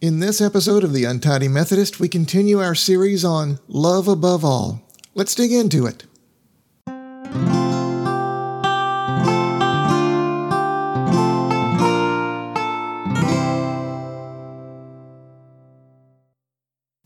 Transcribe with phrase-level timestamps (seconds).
[0.00, 4.80] In this episode of The Untidy Methodist, we continue our series on Love Above All.
[5.16, 6.04] Let's dig into it.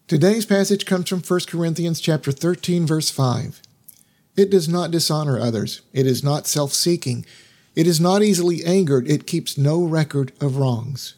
[0.06, 3.62] Today's passage comes from 1 Corinthians chapter 13 verse 5.
[4.36, 5.80] It does not dishonor others.
[5.94, 7.24] It is not self-seeking.
[7.74, 9.10] It is not easily angered.
[9.10, 11.14] It keeps no record of wrongs.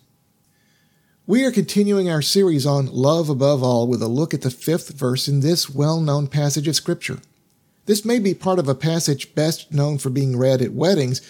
[1.27, 4.91] We are continuing our series on love above all with a look at the fifth
[4.91, 7.21] verse in this well known passage of Scripture.
[7.87, 11.23] This may be part of a passage best known for being read at weddings,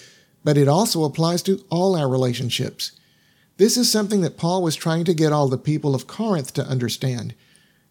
[0.43, 2.91] but it also applies to all our relationships.
[3.57, 6.67] This is something that Paul was trying to get all the people of Corinth to
[6.67, 7.33] understand.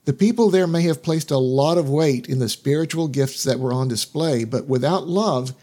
[0.04, 3.62] The people there may have placed a lot of weight in the spiritual gifts that
[3.62, 5.54] were on display, but without love,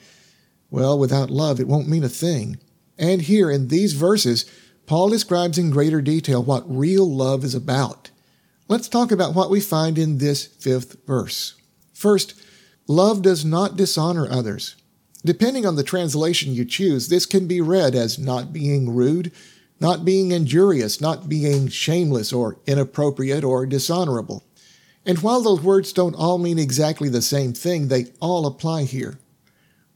[0.70, 2.56] well, without love, it won't mean a thing.
[2.96, 4.46] And here in these verses,
[4.86, 8.10] Paul describes in greater detail what real love is about.
[8.68, 11.54] Let's talk about what we find in this fifth verse.
[11.92, 12.40] First,
[12.86, 14.76] love does not dishonor others.
[15.24, 19.32] Depending on the translation you choose, this can be read as not being rude,
[19.80, 24.44] not being injurious, not being shameless or inappropriate or dishonorable.
[25.04, 29.18] And while those words don't all mean exactly the same thing, they all apply here.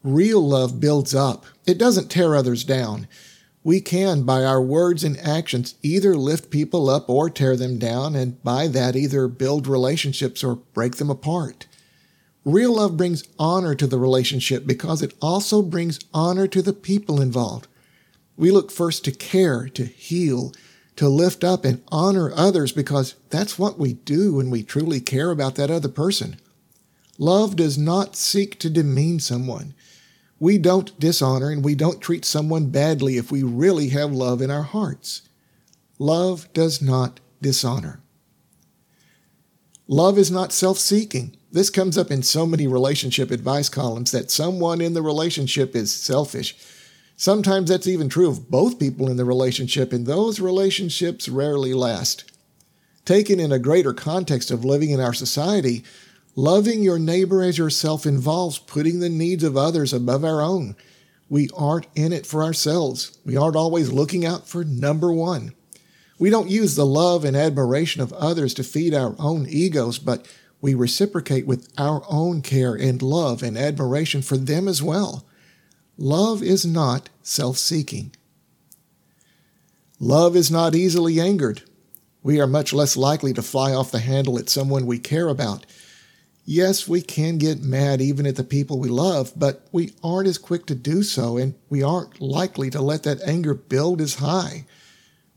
[0.02, 1.46] Real love builds up.
[1.66, 3.06] It doesn't tear others down
[3.64, 8.14] we can, by our words and actions, either lift people up or tear them down,
[8.14, 11.66] and by that either build relationships or break them apart.
[12.44, 17.22] Real love brings honor to the relationship because it also brings honor to the people
[17.22, 17.66] involved.
[18.36, 20.52] We look first to care, to heal,
[20.96, 25.30] to lift up and honor others because that's what we do when we truly care
[25.30, 26.36] about that other person.
[27.16, 29.72] Love does not seek to demean someone.
[30.38, 34.50] We don't dishonor and we don't treat someone badly if we really have love in
[34.50, 35.22] our hearts.
[35.98, 38.00] Love does not dishonor.
[39.86, 41.36] Love is not self seeking.
[41.52, 45.94] This comes up in so many relationship advice columns that someone in the relationship is
[45.94, 46.56] selfish.
[47.16, 52.32] Sometimes that's even true of both people in the relationship, and those relationships rarely last.
[53.04, 55.84] Taken in a greater context of living in our society,
[56.36, 60.74] Loving your neighbor as yourself involves putting the needs of others above our own.
[61.28, 63.18] We aren't in it for ourselves.
[63.24, 65.54] We aren't always looking out for number one.
[66.18, 70.26] We don't use the love and admiration of others to feed our own egos, but
[70.60, 75.24] we reciprocate with our own care and love and admiration for them as well.
[75.96, 78.12] Love is not self seeking.
[80.00, 81.62] Love is not easily angered.
[82.22, 85.64] We are much less likely to fly off the handle at someone we care about
[86.46, 90.36] Yes, we can get mad even at the people we love, but we aren't as
[90.36, 94.66] quick to do so, and we aren't likely to let that anger build as high.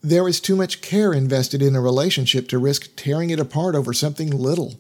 [0.01, 3.93] There is too much care invested in a relationship to risk tearing it apart over
[3.93, 4.79] something little.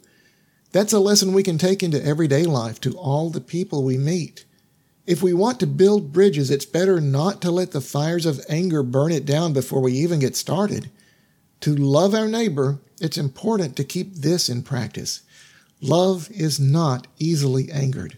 [0.73, 4.43] That's a lesson we can take into everyday life to all the people we meet.
[5.05, 8.83] If we want to build bridges, it's better not to let the fires of anger
[8.83, 10.91] burn it down before we even get started.
[11.61, 15.21] To love our neighbor, it's important to keep this in practice.
[15.81, 18.17] Love is not easily angered.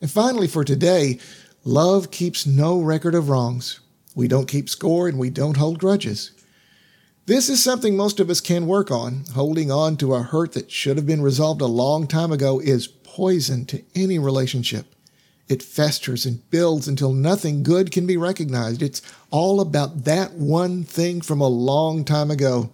[0.00, 1.18] And finally, for today,
[1.64, 3.80] love keeps no record of wrongs.
[4.14, 6.32] We don't keep score and we don't hold grudges.
[7.26, 9.24] This is something most of us can work on.
[9.34, 12.86] Holding on to a hurt that should have been resolved a long time ago is
[12.86, 14.94] poison to any relationship.
[15.48, 18.82] It festers and builds until nothing good can be recognized.
[18.82, 19.00] It's
[19.30, 22.70] all about that one thing from a long time ago.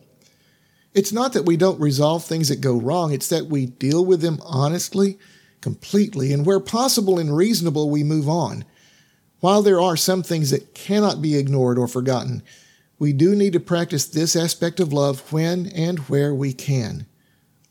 [0.92, 4.20] It's not that we don't resolve things that go wrong, it's that we deal with
[4.20, 5.18] them honestly,
[5.60, 8.64] completely, and where possible and reasonable, we move on.
[9.40, 12.42] While there are some things that cannot be ignored or forgotten,
[12.98, 17.06] we do need to practice this aspect of love when and where we can.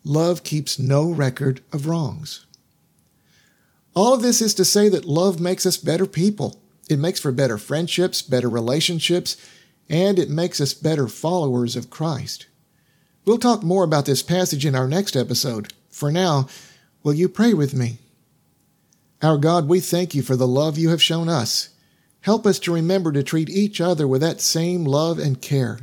[0.03, 2.46] Love keeps no record of wrongs.
[3.96, 6.62] All of this is to say that love makes us better people.
[6.90, 9.36] It makes for better friendships, better relationships,
[9.90, 12.47] and it makes us better followers of Christ.
[13.29, 15.71] We'll talk more about this passage in our next episode.
[15.91, 16.47] For now,
[17.03, 17.99] will you pray with me?
[19.21, 21.69] Our God, we thank you for the love you have shown us.
[22.21, 25.79] Help us to remember to treat each other with that same love and care.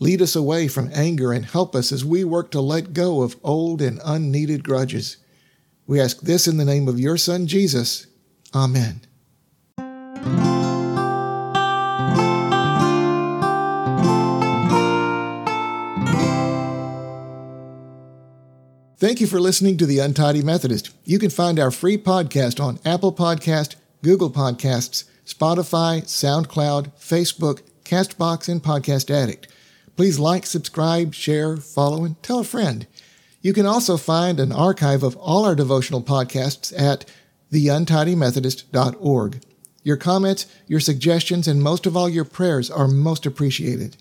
[0.00, 3.36] Lead us away from anger and help us as we work to let go of
[3.44, 5.18] old and unneeded grudges.
[5.86, 8.08] We ask this in the name of your Son, Jesus.
[8.52, 9.02] Amen.
[18.96, 20.90] Thank you for listening to The Untidy Methodist.
[21.04, 23.74] You can find our free podcast on Apple Podcast,
[24.04, 29.48] Google Podcasts, Spotify, SoundCloud, Facebook, Castbox, and Podcast Addict.
[29.96, 32.86] Please like, subscribe, share, follow, and tell a friend.
[33.42, 37.04] You can also find an archive of all our devotional podcasts at
[37.50, 39.42] theuntidymethodist.org.
[39.82, 43.96] Your comments, your suggestions, and most of all your prayers are most appreciated.